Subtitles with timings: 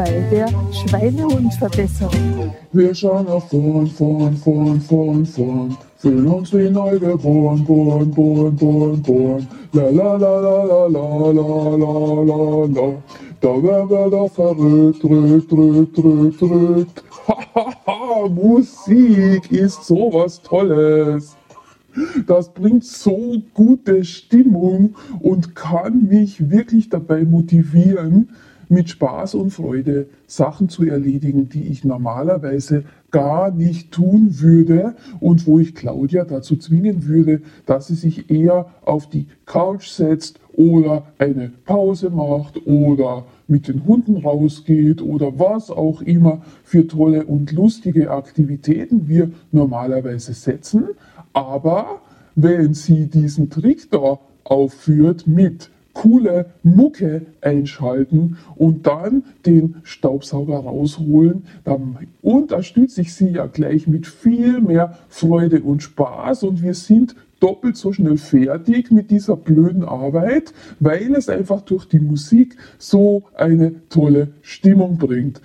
[0.00, 2.54] bei der Schweinehundverbesserung.
[2.72, 5.76] Wir schauen auf vorn, vorn, vorn, vorn, vorn.
[5.98, 9.46] Fühlen uns wie neugeboren, boren, boren, boren, boren.
[9.74, 13.02] La la la la la la la la la la.
[13.42, 17.04] Da werden wir doch verrückt, rückt, rückt, rückt, rückt.
[17.28, 21.36] Hahaha, Musik ist sowas Tolles.
[22.26, 28.30] Das bringt so gute Stimmung und kann mich wirklich dabei motivieren,
[28.70, 35.46] mit Spaß und Freude Sachen zu erledigen, die ich normalerweise gar nicht tun würde und
[35.46, 41.06] wo ich Claudia dazu zwingen würde, dass sie sich eher auf die Couch setzt oder
[41.18, 47.50] eine Pause macht oder mit den Hunden rausgeht oder was auch immer für tolle und
[47.50, 50.90] lustige Aktivitäten wir normalerweise setzen.
[51.32, 52.02] Aber
[52.36, 61.44] wenn sie diesen Trick da aufführt mit coole Mucke einschalten und dann den Staubsauger rausholen,
[61.64, 67.16] dann unterstütze ich sie ja gleich mit viel mehr Freude und Spaß und wir sind
[67.40, 73.24] doppelt so schnell fertig mit dieser blöden Arbeit, weil es einfach durch die Musik so
[73.34, 75.40] eine tolle Stimmung bringt.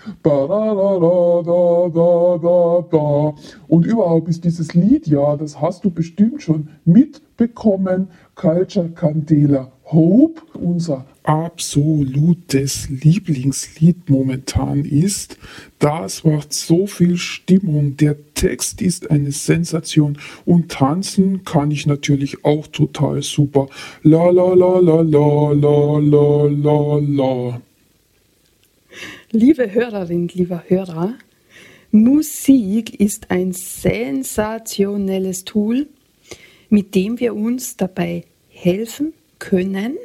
[3.68, 10.42] Und überhaupt ist dieses Lied ja, das hast du bestimmt schon mitbekommen, Culture Candela Hope,
[10.56, 15.38] unser absolutes Lieblingslied momentan ist.
[15.78, 17.96] Das macht so viel Stimmung.
[17.98, 23.68] Der Text ist eine Sensation und tanzen kann ich natürlich auch total super.
[24.02, 27.62] La la la la la la la la la.
[29.32, 31.14] Liebe Hörerin, lieber Hörer,
[31.92, 35.88] Musik ist ein sensationelles Tool,
[36.70, 39.98] mit dem wir uns dabei helfen können,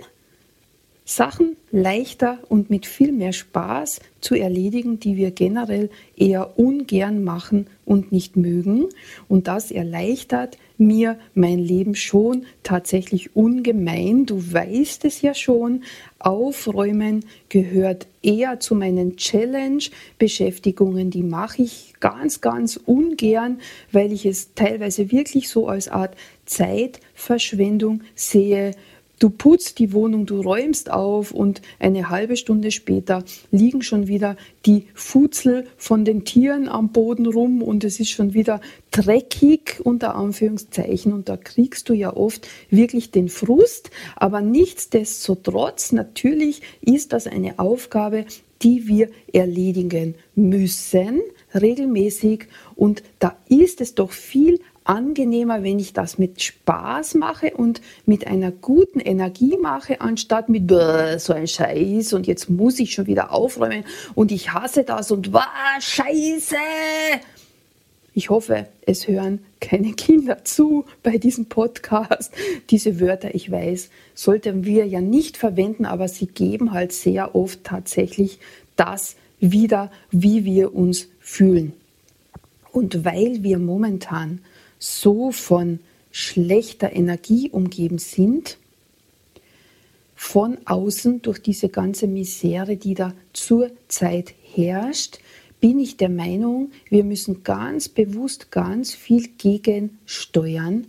[1.10, 7.66] Sachen leichter und mit viel mehr Spaß zu erledigen, die wir generell eher ungern machen
[7.84, 8.86] und nicht mögen.
[9.26, 14.24] Und das erleichtert mir mein Leben schon tatsächlich ungemein.
[14.24, 15.82] Du weißt es ja schon.
[16.20, 21.10] Aufräumen gehört eher zu meinen Challenge-Beschäftigungen.
[21.10, 23.58] Die mache ich ganz, ganz ungern,
[23.90, 28.76] weil ich es teilweise wirklich so als Art Zeitverschwendung sehe
[29.20, 34.34] Du putzt die Wohnung, du räumst auf und eine halbe Stunde später liegen schon wieder
[34.64, 40.14] die Futzel von den Tieren am Boden rum und es ist schon wieder dreckig unter
[40.14, 43.91] Anführungszeichen und da kriegst du ja oft wirklich den Frust.
[44.16, 48.25] Aber nichtsdestotrotz, natürlich ist das eine Aufgabe,
[48.62, 51.20] die wir erledigen müssen
[51.54, 57.80] regelmäßig und da ist es doch viel angenehmer, wenn ich das mit Spaß mache und
[58.06, 63.06] mit einer guten Energie mache, anstatt mit so ein Scheiß und jetzt muss ich schon
[63.06, 65.44] wieder aufräumen und ich hasse das und was
[65.80, 66.56] Scheiße.
[68.12, 72.32] Ich hoffe, es hören keine Kinder zu bei diesem Podcast.
[72.70, 77.62] Diese Wörter, ich weiß, sollten wir ja nicht verwenden, aber sie geben halt sehr oft
[77.62, 78.40] tatsächlich
[78.74, 81.72] das wieder, wie wir uns fühlen.
[82.72, 84.40] Und weil wir momentan
[84.80, 85.78] so von
[86.10, 88.58] schlechter Energie umgeben sind,
[90.16, 95.20] von außen durch diese ganze Misere, die da zurzeit herrscht,
[95.60, 100.86] bin ich der Meinung, wir müssen ganz bewusst ganz viel gegensteuern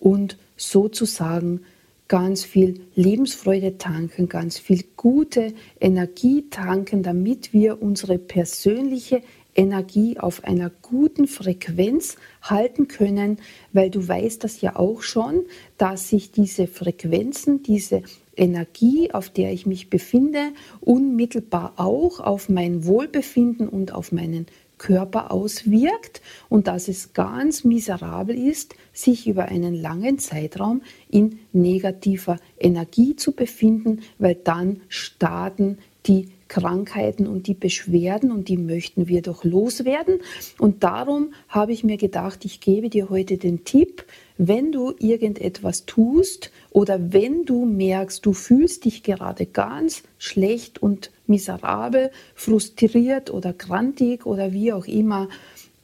[0.00, 1.60] und sozusagen
[2.08, 9.22] ganz viel Lebensfreude tanken, ganz viel gute Energie tanken, damit wir unsere persönliche
[9.54, 13.38] Energie auf einer guten Frequenz halten können,
[13.72, 15.42] weil du weißt das ja auch schon,
[15.78, 18.02] dass sich diese Frequenzen, diese
[18.36, 24.46] Energie, auf der ich mich befinde, unmittelbar auch auf mein Wohlbefinden und auf meinen
[24.78, 32.38] Körper auswirkt und dass es ganz miserabel ist, sich über einen langen Zeitraum in negativer
[32.58, 39.22] Energie zu befinden, weil dann starten die Krankheiten und die Beschwerden und die möchten wir
[39.22, 40.20] doch loswerden.
[40.58, 44.04] Und darum habe ich mir gedacht, ich gebe dir heute den Tipp,
[44.36, 51.10] wenn du irgendetwas tust oder wenn du merkst, du fühlst dich gerade ganz schlecht und
[51.26, 55.28] miserabel, frustriert oder grantig oder wie auch immer,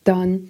[0.05, 0.49] dann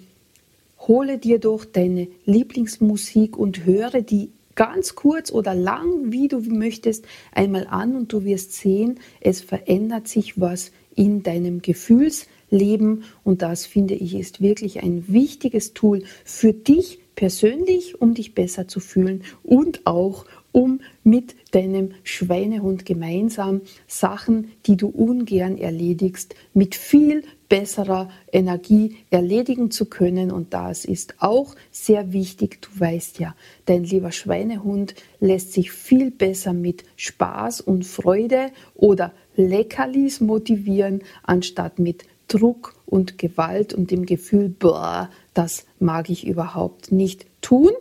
[0.79, 4.31] hole dir doch deine Lieblingsmusik und höre die
[4.61, 10.07] ganz kurz oder lang, wie du möchtest, einmal an und du wirst sehen, es verändert
[10.07, 13.03] sich was in deinem Gefühlsleben.
[13.23, 18.67] Und das finde ich ist wirklich ein wichtiges Tool für dich persönlich, um dich besser
[18.67, 26.75] zu fühlen und auch um mit deinem Schweinehund gemeinsam Sachen, die du ungern erledigst, mit
[26.75, 30.31] viel besserer Energie erledigen zu können.
[30.31, 32.61] Und das ist auch sehr wichtig.
[32.61, 39.11] Du weißt ja, dein lieber Schweinehund lässt sich viel besser mit Spaß und Freude oder
[39.35, 46.93] Leckerlis motivieren, anstatt mit Druck und Gewalt und dem Gefühl, boah, das mag ich überhaupt
[46.93, 47.71] nicht tun.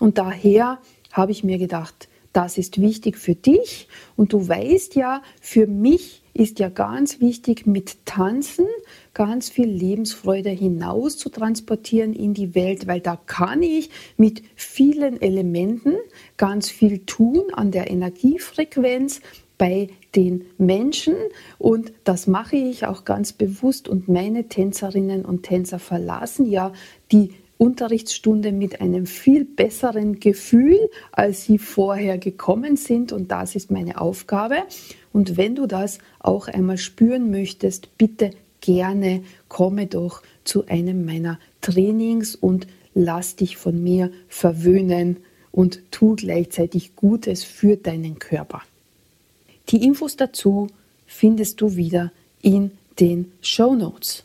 [0.00, 0.80] Und daher
[1.12, 3.88] habe ich mir gedacht, das ist wichtig für dich.
[4.16, 8.66] Und du weißt ja, für mich ist ja ganz wichtig, mit Tanzen
[9.14, 15.20] ganz viel Lebensfreude hinaus zu transportieren in die Welt, weil da kann ich mit vielen
[15.20, 15.96] Elementen
[16.36, 19.20] ganz viel tun an der Energiefrequenz
[19.58, 21.14] bei den Menschen
[21.58, 26.72] und das mache ich auch ganz bewusst und meine Tänzerinnen und Tänzer verlassen ja
[27.12, 30.78] die Unterrichtsstunde mit einem viel besseren Gefühl,
[31.12, 33.12] als sie vorher gekommen sind.
[33.12, 34.62] Und das ist meine Aufgabe.
[35.12, 38.30] Und wenn du das auch einmal spüren möchtest, bitte
[38.62, 45.18] gerne komme doch zu einem meiner Trainings und lass dich von mir verwöhnen
[45.52, 48.62] und tu gleichzeitig Gutes für deinen Körper.
[49.68, 50.68] Die Infos dazu
[51.06, 52.10] findest du wieder
[52.40, 54.24] in den Show Notes.